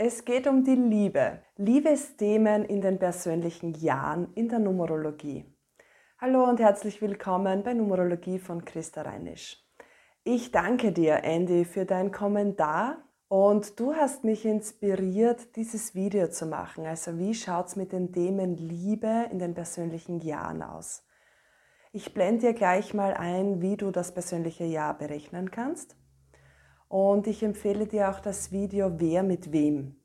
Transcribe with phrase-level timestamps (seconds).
[0.00, 1.40] Es geht um die Liebe.
[1.56, 5.44] Liebesthemen in den persönlichen Jahren in der Numerologie.
[6.20, 9.60] Hallo und herzlich willkommen bei Numerologie von Christa Reinisch.
[10.22, 16.46] Ich danke dir, Andy, für deinen Kommentar und du hast mich inspiriert, dieses Video zu
[16.46, 16.86] machen.
[16.86, 21.04] Also wie schaut es mit den Themen Liebe in den persönlichen Jahren aus?
[21.90, 25.96] Ich blende dir gleich mal ein, wie du das persönliche Jahr berechnen kannst.
[26.88, 29.96] Und ich empfehle dir auch das Video Wer mit wem.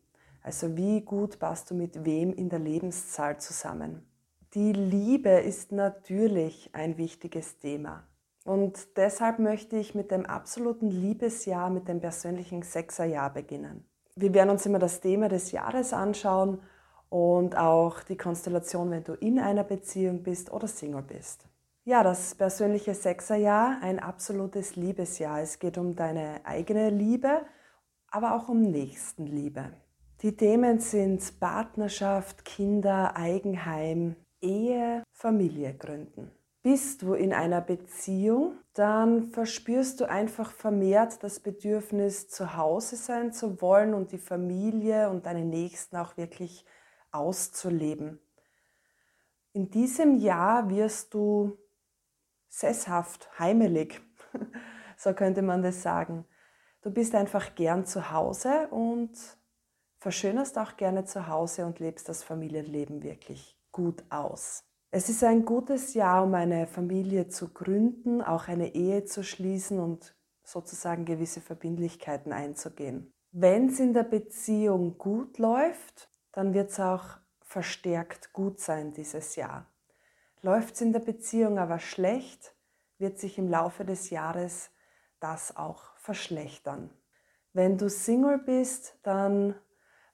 [0.42, 4.06] Also wie gut passt du mit wem in der Lebenszahl zusammen.
[4.54, 8.04] Die Liebe ist natürlich ein wichtiges Thema.
[8.44, 13.86] Und deshalb möchte ich mit dem absoluten Liebesjahr, mit dem persönlichen Sechserjahr beginnen.
[14.16, 16.60] Wir werden uns immer das Thema des Jahres anschauen
[17.10, 21.46] und auch die Konstellation, wenn du in einer Beziehung bist oder Single bist.
[21.86, 25.42] Ja, das persönliche Sechserjahr, ein absolutes Liebesjahr.
[25.42, 27.42] Es geht um deine eigene Liebe,
[28.08, 29.74] aber auch um Nächstenliebe.
[30.22, 36.32] Die Themen sind Partnerschaft, Kinder, Eigenheim, Ehe, Familie gründen.
[36.62, 43.34] Bist du in einer Beziehung, dann verspürst du einfach vermehrt das Bedürfnis, zu Hause sein
[43.34, 46.64] zu wollen und die Familie und deine Nächsten auch wirklich
[47.12, 48.22] auszuleben.
[49.52, 51.58] In diesem Jahr wirst du
[52.54, 54.02] sesshaft, heimelig,
[54.98, 56.26] so könnte man das sagen.
[56.82, 59.12] Du bist einfach gern zu Hause und
[60.00, 64.64] verschönerst auch gerne zu Hause und lebst das Familienleben wirklich gut aus.
[64.92, 69.80] Es ist ein gutes Jahr, um eine Familie zu gründen, auch eine Ehe zu schließen
[69.80, 73.12] und sozusagen gewisse Verbindlichkeiten einzugehen.
[73.32, 79.36] Wenn es in der Beziehung gut läuft, dann wird es auch verstärkt gut sein dieses
[79.36, 79.73] Jahr.
[80.44, 82.54] Läuft es in der Beziehung aber schlecht,
[82.98, 84.72] wird sich im Laufe des Jahres
[85.22, 86.90] das auch verschlechtern.
[87.54, 89.56] Wenn du Single bist, dann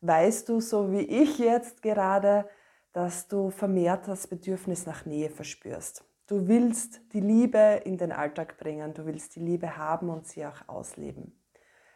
[0.02, 2.48] weißt du, so wie ich jetzt gerade,
[2.94, 6.06] dass du vermehrt das Bedürfnis nach Nähe verspürst.
[6.28, 10.46] Du willst die Liebe in den Alltag bringen, du willst die Liebe haben und sie
[10.46, 11.42] auch ausleben.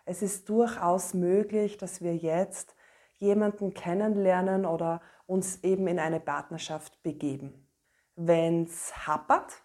[0.06, 2.76] Es ist durchaus möglich, dass wir jetzt
[3.20, 7.63] jemanden kennenlernen oder uns eben in eine Partnerschaft begeben.
[8.16, 9.64] Wenn es happert,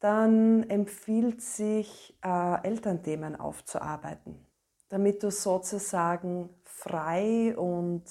[0.00, 4.46] dann empfiehlt sich, äh, Elternthemen aufzuarbeiten,
[4.88, 8.04] damit du sozusagen frei und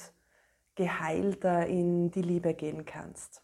[0.76, 3.44] geheilter in die Liebe gehen kannst.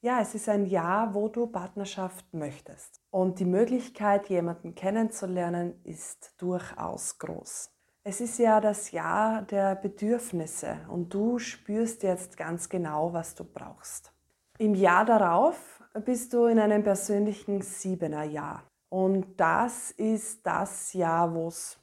[0.00, 3.00] Ja, es ist ein Jahr, wo du Partnerschaft möchtest.
[3.10, 7.72] Und die Möglichkeit, jemanden kennenzulernen, ist durchaus groß.
[8.04, 13.42] Es ist ja das Jahr der Bedürfnisse und du spürst jetzt ganz genau, was du
[13.42, 14.15] brauchst.
[14.58, 18.62] Im Jahr darauf bist du in einem persönlichen siebener Jahr.
[18.88, 21.78] Und das ist das Jahr, wo es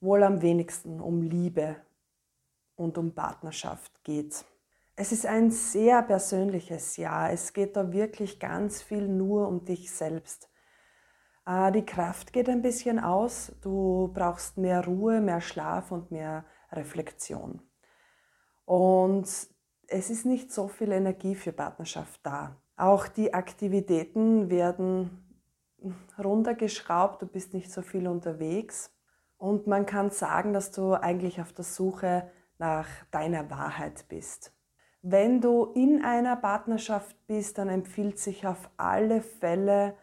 [0.00, 1.76] wohl am wenigsten um Liebe
[2.76, 4.44] und um Partnerschaft geht.
[4.96, 7.32] Es ist ein sehr persönliches Jahr.
[7.32, 10.50] Es geht da wirklich ganz viel nur um dich selbst.
[11.46, 13.52] Äh, die Kraft geht ein bisschen aus.
[13.62, 17.62] Du brauchst mehr Ruhe, mehr Schlaf und mehr Reflexion.
[18.66, 19.26] Und
[19.88, 22.56] es ist nicht so viel Energie für Partnerschaft da.
[22.76, 25.24] Auch die Aktivitäten werden
[26.22, 28.92] runtergeschraubt, du bist nicht so viel unterwegs.
[29.38, 34.52] Und man kann sagen, dass du eigentlich auf der Suche nach deiner Wahrheit bist.
[35.00, 39.94] Wenn du in einer Partnerschaft bist, dann empfiehlt sich auf alle Fälle,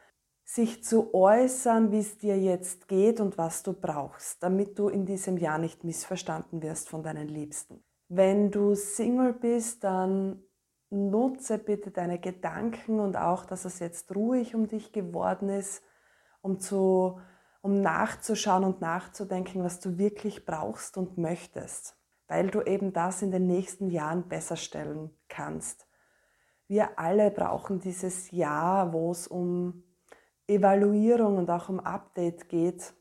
[0.46, 5.06] sich zu äußern, wie es dir jetzt geht und was du brauchst, damit du in
[5.06, 7.84] diesem Jahr nicht missverstanden wirst von deinen Liebsten.
[8.08, 10.44] Wenn du Single bist, dann
[10.90, 15.84] nutze bitte deine Gedanken und auch, dass es jetzt ruhig um dich geworden ist,
[16.42, 17.20] um, zu,
[17.62, 23.32] um nachzuschauen und nachzudenken, was du wirklich brauchst und möchtest, weil du eben das in
[23.32, 25.88] den nächsten Jahren besser stellen kannst.
[26.68, 29.84] Wir alle brauchen dieses Jahr, wo es um
[30.48, 32.94] Evaluierung und auch um Update geht,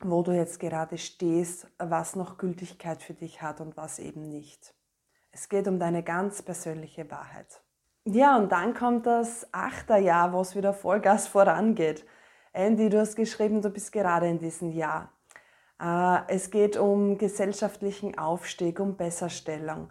[0.00, 4.74] wo du jetzt gerade stehst, was noch Gültigkeit für dich hat und was eben nicht.
[5.32, 7.62] Es geht um deine ganz persönliche Wahrheit.
[8.04, 12.04] Ja, und dann kommt das Achterjahr, wo es wieder Vollgas vorangeht.
[12.52, 15.12] Andy, du hast geschrieben, du bist gerade in diesem Jahr.
[15.80, 19.90] Äh, es geht um gesellschaftlichen Aufstieg, um Besserstellung.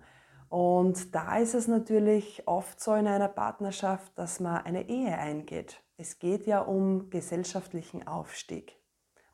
[0.49, 5.83] Und da ist es natürlich oft so in einer Partnerschaft, dass man eine Ehe eingeht.
[5.97, 8.77] Es geht ja um gesellschaftlichen Aufstieg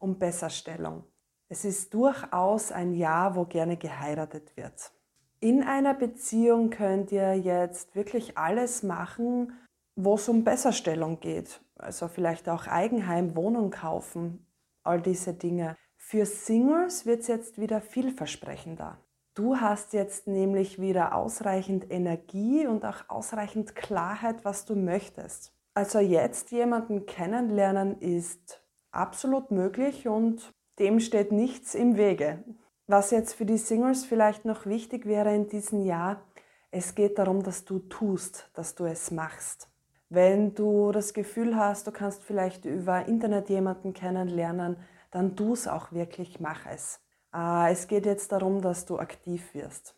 [0.02, 1.04] um Besserstellung.
[1.48, 4.92] Es ist durchaus ein Jahr, wo gerne geheiratet wird.
[5.40, 9.54] In einer Beziehung könnt ihr jetzt wirklich alles machen,
[9.96, 11.62] wo es um Besserstellung geht.
[11.76, 14.46] Also vielleicht auch Eigenheim, Wohnung kaufen,
[14.84, 15.76] all diese Dinge.
[15.98, 18.98] Für Singles wird es jetzt wieder vielversprechender.
[19.34, 25.54] Du hast jetzt nämlich wieder ausreichend Energie und auch ausreichend Klarheit, was du möchtest.
[25.74, 28.61] Also jetzt jemanden kennenlernen ist
[28.92, 32.44] absolut möglich und dem steht nichts im Wege.
[32.88, 36.22] Was jetzt für die Singles vielleicht noch wichtig wäre in diesem Jahr,
[36.72, 39.70] es geht darum, dass du tust, dass du es machst.
[40.10, 44.78] Wenn du das Gefühl hast, du kannst vielleicht über Internet jemanden kennenlernen,
[45.12, 47.00] dann tu es auch wirklich, mach es.
[47.34, 49.96] Äh, es geht jetzt darum, dass du aktiv wirst.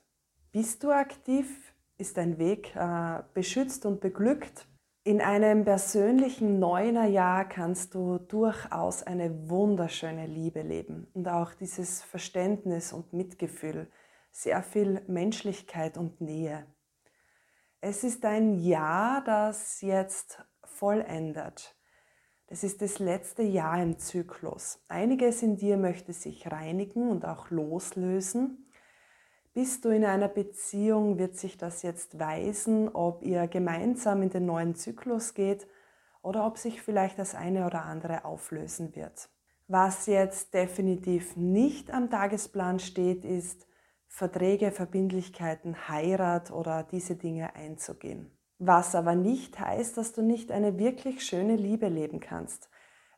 [0.52, 4.68] Bist du aktiv, ist dein Weg äh, beschützt und beglückt.
[5.06, 12.94] In einem persönlichen Neunerjahr kannst du durchaus eine wunderschöne Liebe leben und auch dieses Verständnis
[12.94, 13.92] und Mitgefühl,
[14.32, 16.66] sehr viel Menschlichkeit und Nähe.
[17.82, 21.76] Es ist ein Jahr, das jetzt vollendet.
[22.48, 24.80] Das ist das letzte Jahr im Zyklus.
[24.88, 28.63] Einiges in dir möchte sich reinigen und auch loslösen.
[29.54, 34.48] Bist du in einer Beziehung, wird sich das jetzt weisen, ob ihr gemeinsam in den
[34.48, 35.68] neuen Zyklus geht
[36.24, 39.30] oder ob sich vielleicht das eine oder andere auflösen wird.
[39.68, 43.68] Was jetzt definitiv nicht am Tagesplan steht, ist,
[44.08, 48.36] Verträge, Verbindlichkeiten, Heirat oder diese Dinge einzugehen.
[48.58, 52.70] Was aber nicht heißt, dass du nicht eine wirklich schöne Liebe leben kannst.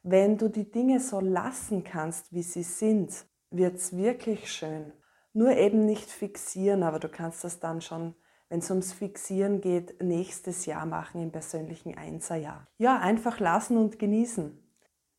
[0.04, 4.92] Wenn du die Dinge so lassen kannst, wie sie sind, wird es wirklich schön.
[5.38, 8.16] Nur eben nicht fixieren, aber du kannst das dann schon,
[8.48, 12.68] wenn es ums Fixieren geht, nächstes Jahr machen im persönlichen Einserjahr.
[12.78, 14.58] Ja, einfach lassen und genießen.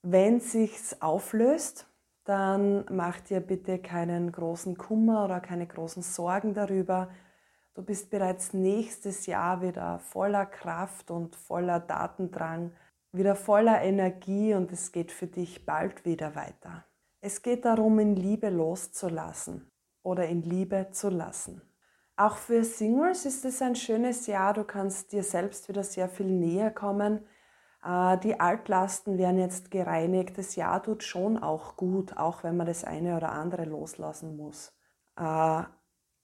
[0.00, 1.86] Wenn sich's auflöst,
[2.24, 7.10] dann mach dir bitte keinen großen Kummer oder keine großen Sorgen darüber.
[7.74, 12.72] Du bist bereits nächstes Jahr wieder voller Kraft und voller Datendrang,
[13.12, 16.86] wieder voller Energie und es geht für dich bald wieder weiter.
[17.20, 19.70] Es geht darum, in Liebe loszulassen
[20.06, 21.60] oder in Liebe zu lassen.
[22.16, 24.54] Auch für Singles ist es ein schönes Jahr.
[24.54, 27.20] Du kannst dir selbst wieder sehr viel näher kommen
[27.86, 30.36] äh, die Altlasten werden jetzt gereinigt.
[30.36, 34.72] Das Jahr tut schon auch gut, auch wenn man das eine oder andere loslassen muss.
[35.18, 35.62] Äh,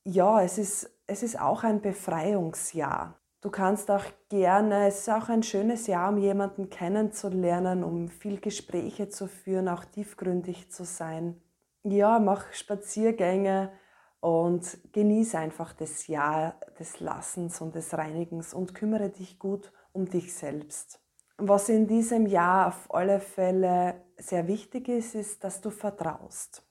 [0.05, 3.19] ja, es ist, es ist auch ein Befreiungsjahr.
[3.40, 8.40] Du kannst auch gerne, es ist auch ein schönes Jahr, um jemanden kennenzulernen, um viel
[8.40, 11.40] Gespräche zu führen, auch tiefgründig zu sein.
[11.84, 13.73] Ja, mach Spaziergänge
[14.20, 20.08] und genieße einfach das Jahr des Lassens und des Reinigens und kümmere dich gut um
[20.08, 21.00] dich selbst.
[21.38, 26.64] Was in diesem Jahr auf alle Fälle sehr wichtig ist, ist, dass du vertraust.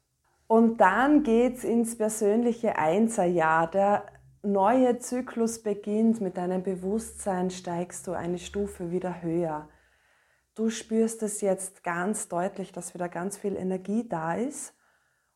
[0.48, 3.70] Und dann geht's ins persönliche Einserjahr.
[3.70, 4.06] Der
[4.44, 9.68] neue Zyklus beginnt mit deinem Bewusstsein, steigst du eine Stufe wieder höher.
[10.56, 14.74] Du spürst es jetzt ganz deutlich, dass wieder ganz viel Energie da ist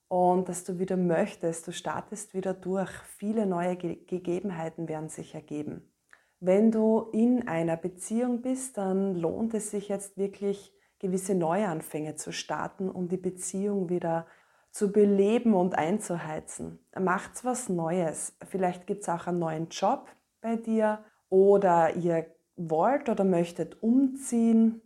[0.08, 1.68] und dass du wieder möchtest.
[1.68, 2.92] Du startest wieder durch.
[3.18, 5.92] Viele neue Gegebenheiten werden sich ergeben.
[6.40, 12.32] Wenn du in einer Beziehung bist, dann lohnt es sich jetzt wirklich gewisse Neuanfänge zu
[12.32, 14.28] starten, um die Beziehung wieder
[14.72, 16.80] zu beleben und einzuheizen.
[17.00, 18.36] Macht's was Neues.
[18.46, 20.08] Vielleicht gibt es auch einen neuen Job
[20.42, 22.26] bei dir oder ihr
[22.58, 24.82] wollt oder möchtet umziehen,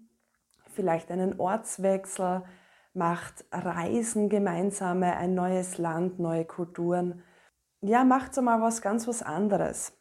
[0.73, 2.43] vielleicht einen Ortswechsel,
[2.93, 7.23] macht Reisen gemeinsame, ein neues Land, neue Kulturen.
[7.81, 9.93] Ja, macht mal was ganz was anderes.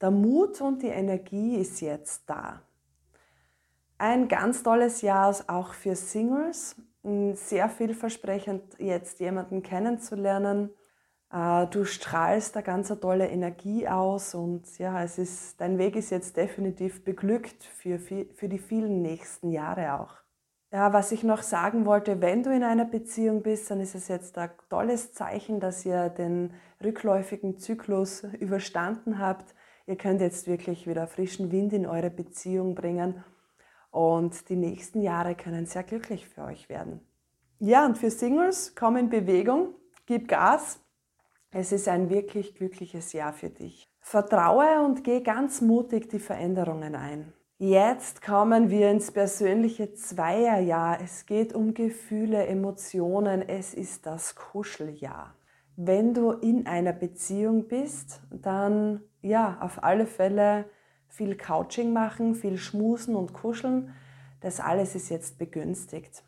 [0.00, 2.62] Der Mut und die Energie ist jetzt da.
[3.98, 6.76] Ein ganz tolles Jahr auch für Singles.
[7.02, 10.70] Sehr vielversprechend, jetzt jemanden kennenzulernen.
[11.32, 15.96] Äh, du strahlst da ganz eine tolle Energie aus und ja, es ist, dein Weg
[15.96, 20.25] ist jetzt definitiv beglückt für, für die vielen nächsten Jahre auch.
[20.76, 24.08] Ja, was ich noch sagen wollte, wenn du in einer Beziehung bist, dann ist es
[24.08, 26.52] jetzt ein tolles Zeichen, dass ihr den
[26.84, 29.54] rückläufigen Zyklus überstanden habt
[29.86, 33.24] Ihr könnt jetzt wirklich wieder frischen Wind in eure Beziehung bringen
[33.90, 37.00] und die nächsten Jahre können sehr glücklich für euch werden.
[37.60, 40.80] Ja, und für Singles, komm in Bewegung, gib Gas.
[41.52, 43.88] Es ist ein wirklich glückliches Jahr für dich.
[44.00, 47.32] Vertraue und geh ganz mutig die Veränderungen ein.
[47.58, 51.00] Jetzt kommen wir ins persönliche Zweierjahr.
[51.02, 53.40] Es geht um Gefühle, Emotionen.
[53.40, 55.34] Es ist das Kuscheljahr.
[55.74, 60.66] Wenn du in einer Beziehung bist, dann ja, auf alle Fälle
[61.08, 63.94] viel Couching machen, viel schmusen und kuscheln.
[64.42, 66.24] Das alles ist jetzt begünstigt.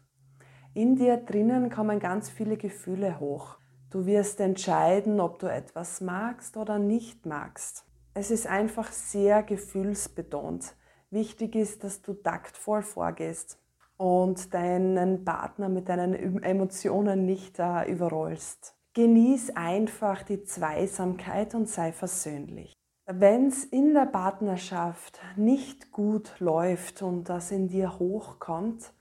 [0.73, 3.59] In dir drinnen kommen ganz viele Gefühle hoch.
[3.91, 7.85] Du wirst entscheiden, ob du etwas magst oder nicht magst.
[8.15, 10.75] Es ist einfach sehr gefühlsbetont.
[11.11, 13.59] Wichtig ist, dass du taktvoll vorgehst
[13.97, 18.75] und deinen Partner mit deinen Emotionen nicht äh, überrollst.
[18.95, 22.75] Genieß einfach die Zweisamkeit und sei versöhnlich.
[23.07, 28.93] Wenn es in der Partnerschaft nicht gut läuft und das in dir hochkommt,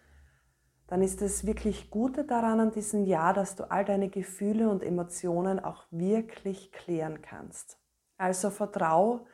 [0.87, 4.81] dann ist das wirklich Gute daran an diesem Jahr, dass du all deine Gefühle und
[4.81, 7.77] Emotionen auch wirklich klären kannst.
[8.17, 9.25] Also vertrau,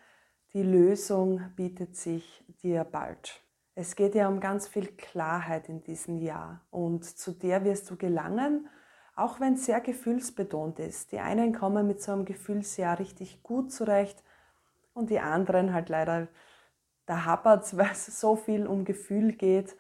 [0.54, 3.42] die Lösung bietet sich dir bald.
[3.76, 7.98] Es geht ja um ganz viel Klarheit in diesem Jahr und zu der wirst du
[7.98, 8.68] gelangen,
[9.16, 11.12] auch wenn es sehr gefühlsbetont ist.
[11.12, 14.24] Die einen kommen mit so einem Gefühlsjahr richtig gut zurecht
[14.94, 16.28] und die anderen halt leider,
[17.08, 19.76] da hapert weil es so viel um Gefühl geht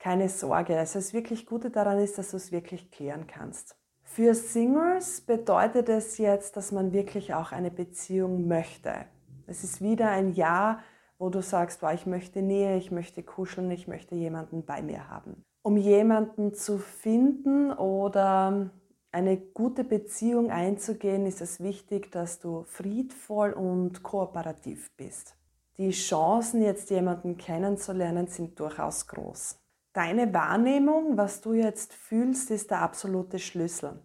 [0.00, 0.78] keine Sorge.
[0.78, 3.76] Also das wirklich Gute daran ist, dass du es wirklich klären kannst.
[4.02, 9.04] Für Singles bedeutet es jetzt, dass man wirklich auch eine Beziehung möchte.
[9.50, 10.78] Es ist wieder ein Jahr,
[11.18, 15.10] wo du sagst, wow, ich möchte Nähe, ich möchte kuscheln, ich möchte jemanden bei mir
[15.10, 15.44] haben.
[15.62, 18.70] Um jemanden zu finden oder
[19.10, 25.34] eine gute Beziehung einzugehen, ist es wichtig, dass du friedvoll und kooperativ bist.
[25.78, 29.58] Die Chancen, jetzt jemanden kennenzulernen, sind durchaus groß.
[29.92, 33.98] Deine Wahrnehmung, was du jetzt fühlst, ist der absolute Schlüssel.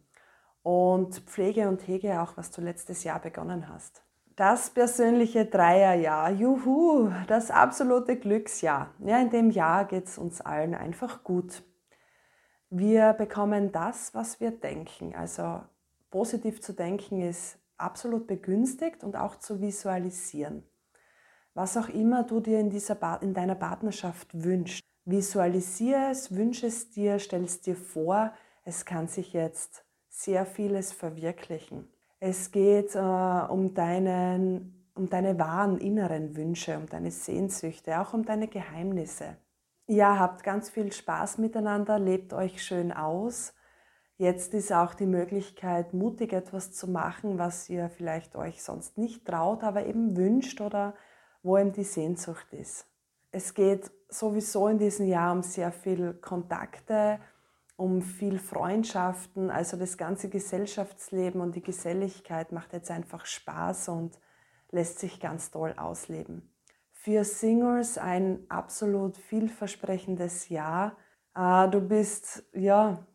[0.64, 4.05] Und pflege und hege auch, was du letztes Jahr begonnen hast.
[4.36, 8.94] Das persönliche Dreierjahr, juhu, das absolute Glücksjahr.
[9.00, 11.63] Ja, in dem Jahr geht es uns allen einfach gut.
[12.70, 15.15] Wir bekommen das, was wir denken.
[15.15, 15.62] Also
[16.12, 20.63] positiv zu denken ist absolut begünstigt und auch zu visualisieren.
[21.54, 24.82] Was auch immer du dir in, dieser in deiner Partnerschaft wünschst.
[25.06, 28.34] Visualisiere es, wünsche es dir, stell es dir vor.
[28.65, 31.88] Es kann sich jetzt sehr vieles verwirklichen.
[32.27, 38.25] Es geht äh, um, deinen, um deine wahren inneren Wünsche, um deine Sehnsüchte, auch um
[38.25, 39.38] deine Geheimnisse.
[39.86, 43.53] Ja, habt ganz viel Spaß miteinander, lebt euch schön aus.
[44.17, 49.24] Jetzt ist auch die Möglichkeit, mutig etwas zu machen, was ihr vielleicht euch sonst nicht
[49.27, 50.96] traut, aber eben wünscht oder
[51.44, 52.88] wo eben die Sehnsucht ist.
[53.29, 57.20] Es geht sowieso in diesem Jahr um sehr viel Kontakte,
[57.75, 59.50] um viel Freundschaften.
[59.50, 64.20] Also das ganze Gesellschaftsleben und die Geselligkeit macht jetzt einfach Spaß und
[64.72, 66.53] lässt sich ganz toll ausleben.
[66.91, 70.98] Für Singles ein absolut vielversprechendes Jahr.
[71.34, 73.05] Ah, du bist, ja,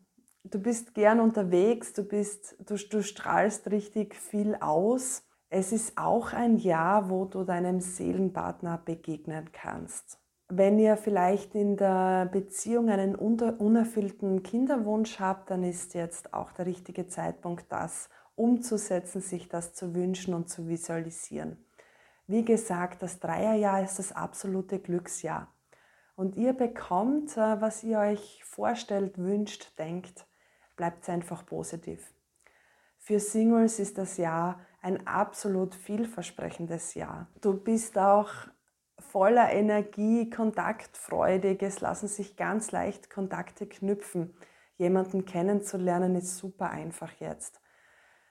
[0.43, 6.31] du bist gern unterwegs, du, bist, du, du strahlst richtig viel aus es ist auch
[6.31, 10.17] ein Jahr, wo du deinem Seelenpartner begegnen kannst.
[10.53, 16.65] Wenn ihr vielleicht in der Beziehung einen unerfüllten Kinderwunsch habt, dann ist jetzt auch der
[16.65, 21.65] richtige Zeitpunkt, das umzusetzen, sich das zu wünschen und zu visualisieren.
[22.27, 25.47] Wie gesagt, das Dreierjahr ist das absolute Glücksjahr.
[26.17, 30.27] Und ihr bekommt, äh, was ihr euch vorstellt, wünscht, denkt,
[30.75, 32.13] bleibt einfach positiv.
[32.97, 37.27] Für Singles ist das Jahr ein absolut vielversprechendes Jahr.
[37.39, 38.31] Du bist auch
[39.01, 41.61] voller Energie, kontaktfreudig.
[41.61, 44.33] Es lassen sich ganz leicht Kontakte knüpfen.
[44.77, 47.61] Jemanden kennenzulernen ist super einfach jetzt.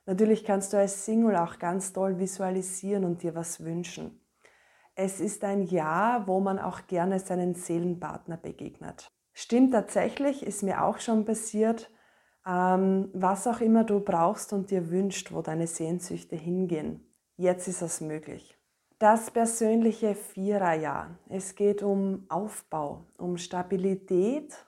[0.06, 4.20] Natürlich kannst du als Single auch ganz toll visualisieren und dir was wünschen.
[4.94, 9.12] Es ist ein Jahr, wo man auch gerne seinen Seelenpartner begegnet.
[9.32, 11.90] Stimmt tatsächlich, ist mir auch schon passiert,
[12.46, 17.14] ähm, was auch immer du brauchst und dir wünscht, wo deine Sehnsüchte hingehen.
[17.36, 18.59] Jetzt ist es möglich.
[19.00, 21.16] Das persönliche Viererjahr.
[21.30, 24.66] Es geht um Aufbau, um Stabilität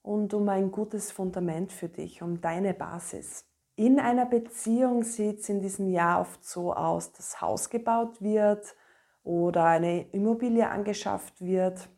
[0.00, 3.44] und um ein gutes Fundament für dich, um deine Basis.
[3.76, 8.74] In einer Beziehung sieht es in diesem Jahr oft so aus, dass Haus gebaut wird
[9.22, 11.90] oder eine Immobilie angeschafft wird,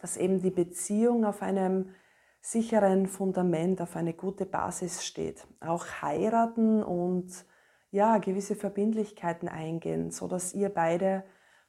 [0.00, 1.94] dass eben die Beziehung auf einem
[2.42, 5.46] sicheren Fundament, auf eine gute Basis steht.
[5.60, 7.46] Auch heiraten und
[7.90, 11.24] ja, gewisse Verbindlichkeiten eingehen, so dass ihr beide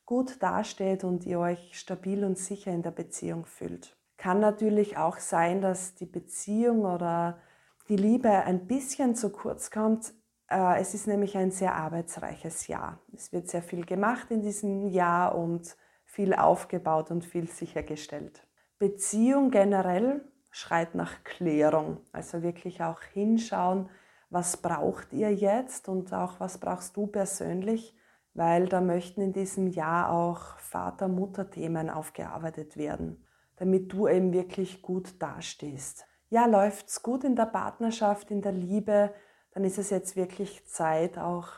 [0.05, 3.95] gut dasteht und ihr euch stabil und sicher in der Beziehung fühlt.
[4.17, 7.39] Kann natürlich auch sein, dass die Beziehung oder
[7.87, 10.13] die Liebe ein bisschen zu kurz kommt.
[10.49, 12.99] Äh, es ist nämlich ein sehr arbeitsreiches Jahr.
[13.13, 18.45] Es wird sehr viel gemacht in diesem Jahr und viel aufgebaut und viel sichergestellt.
[18.77, 20.21] Beziehung generell
[20.51, 22.01] schreit nach Klärung.
[22.11, 23.89] Also wirklich auch hinschauen,
[24.29, 27.95] was braucht ihr jetzt und auch was brauchst du persönlich,
[28.33, 33.25] weil da möchten in diesem Jahr auch Vater-Mutter-Themen aufgearbeitet werden,
[33.57, 36.05] damit du eben wirklich gut dastehst.
[36.29, 39.13] Ja, läuft's gut in der Partnerschaft, in der Liebe,
[39.51, 41.49] dann ist es jetzt wirklich Zeit, auch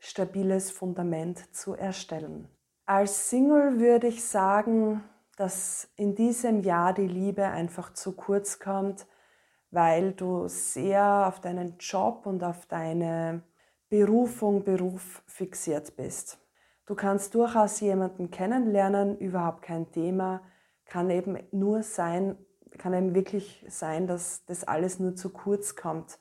[0.00, 2.48] stabiles Fundament zu erstellen.
[2.86, 5.04] Als Single würde ich sagen,
[5.36, 9.06] dass in diesem Jahr die Liebe einfach zu kurz kommt,
[9.70, 13.42] weil du sehr auf deinen Job und auf deine
[13.88, 16.38] Berufung, Beruf fixiert bist.
[16.86, 20.42] Du kannst durchaus jemanden kennenlernen, überhaupt kein Thema,
[20.86, 22.36] kann eben nur sein,
[22.78, 26.18] kann eben wirklich sein, dass das alles nur zu kurz kommt,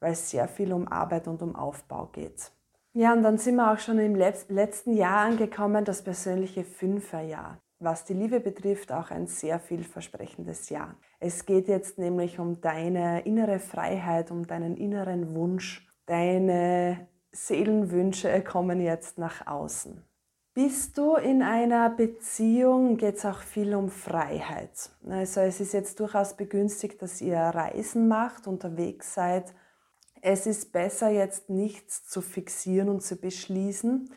[0.00, 2.50] weil es sehr viel um Arbeit und um Aufbau geht.
[2.94, 7.61] Ja, und dann sind wir auch schon im letzten Jahr angekommen, das persönliche Fünferjahr.
[7.82, 10.94] Was die Liebe betrifft, auch ein sehr vielversprechendes Jahr.
[11.18, 15.84] Es geht jetzt nämlich um deine innere Freiheit, um deinen inneren Wunsch.
[16.06, 20.00] Deine Seelenwünsche kommen jetzt nach außen.
[20.54, 24.90] Bist du in einer Beziehung, geht es auch viel um Freiheit.
[25.08, 29.52] Also es ist jetzt durchaus begünstigt, dass ihr Reisen macht, unterwegs seid.
[30.20, 34.08] Es ist besser jetzt nichts zu fixieren und zu beschließen.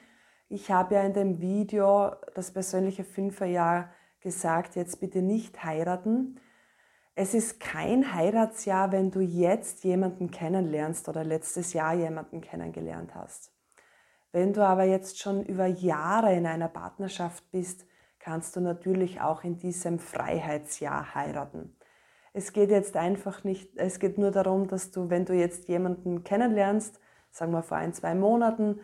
[0.56, 3.90] Ich habe ja in dem Video das persönliche Fünferjahr
[4.22, 6.40] gesagt, jetzt bitte nicht heiraten.
[7.14, 13.52] Es ist kein Heiratsjahr, wenn du jetzt jemanden kennenlernst oder letztes Jahr jemanden kennengelernt hast.
[14.32, 17.86] Wenn du aber jetzt schon über Jahre in einer Partnerschaft bist,
[18.18, 21.76] kannst du natürlich auch in diesem Freiheitsjahr heiraten.
[22.32, 26.24] Es geht jetzt einfach nicht, es geht nur darum, dass du, wenn du jetzt jemanden
[26.24, 28.80] kennenlernst, sagen wir vor ein, zwei Monaten,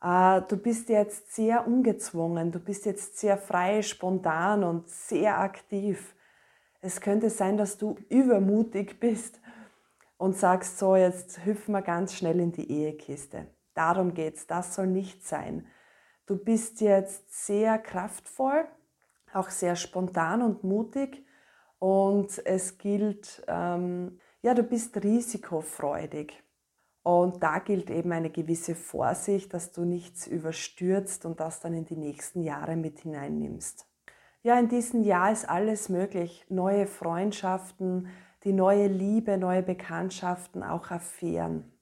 [0.00, 6.14] du bist jetzt sehr ungezwungen, du bist jetzt sehr frei, spontan und sehr aktiv.
[6.80, 9.40] Es könnte sein, dass du übermutig bist
[10.16, 13.48] und sagst, so, jetzt hüpfen wir ganz schnell in die Ehekiste.
[13.74, 14.46] Darum geht's.
[14.46, 15.66] Das soll nicht sein.
[16.26, 18.66] Du bist jetzt sehr kraftvoll,
[19.32, 21.24] auch sehr spontan und mutig
[21.78, 26.42] und es gilt, ähm, ja, du bist risikofreudig.
[27.02, 31.84] Und da gilt eben eine gewisse Vorsicht, dass du nichts überstürzt und das dann in
[31.84, 33.86] die nächsten Jahre mit hineinnimmst.
[34.42, 36.44] Ja, in diesem Jahr ist alles möglich.
[36.48, 38.08] Neue Freundschaften,
[38.44, 41.72] die neue Liebe, neue Bekanntschaften, auch Affären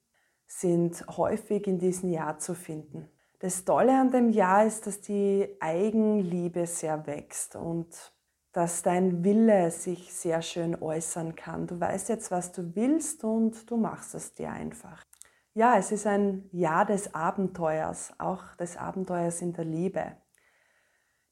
[0.46, 3.08] sind häufig in diesem Jahr zu finden.
[3.40, 8.15] Das Tolle an dem Jahr ist, dass die Eigenliebe sehr wächst und
[8.56, 11.66] dass dein Wille sich sehr schön äußern kann.
[11.66, 15.04] Du weißt jetzt, was du willst und du machst es dir einfach.
[15.52, 20.16] Ja, es ist ein Jahr des Abenteuers, auch des Abenteuers in der Liebe.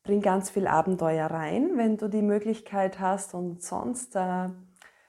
[0.02, 4.50] Bring ganz viel Abenteuer rein, wenn du die Möglichkeit hast und sonst äh,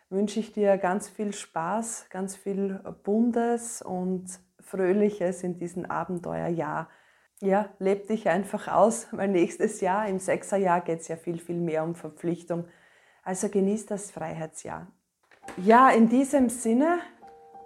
[0.10, 6.88] wünsche ich dir ganz viel Spaß, ganz viel Bundes und Fröhliches in diesem Abenteuerjahr.
[7.46, 11.60] Ja, leb dich einfach aus, weil nächstes Jahr, im Sechserjahr, geht es ja viel, viel
[11.60, 12.66] mehr um Verpflichtung.
[13.24, 14.88] Also genieß das Freiheitsjahr.
[15.58, 16.98] Ja, in diesem Sinne,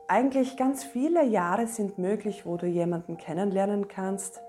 [0.09, 4.41] eigentlich ganz viele Jahre sind möglich, wo du jemanden kennenlernen kannst.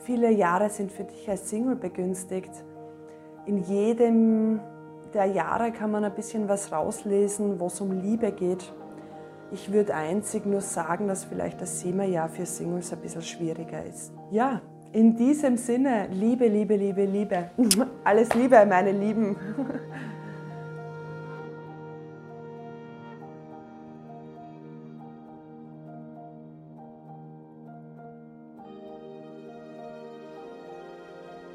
[0.00, 2.52] Viele Jahre sind für dich als Single begünstigt.
[3.46, 4.60] In jedem
[5.14, 8.70] der Jahre kann man ein bisschen was rauslesen, wo es um Liebe geht.
[9.52, 14.19] Ich würde einzig nur sagen, dass vielleicht das Jahr für Singles ein bisschen schwieriger ist.
[14.30, 14.60] Ja,
[14.92, 17.50] in diesem Sinne, Liebe, Liebe, Liebe, Liebe.
[18.04, 19.36] Alles Liebe, meine Lieben.